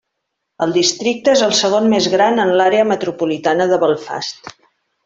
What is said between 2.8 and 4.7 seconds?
Metropolitana de Belfast.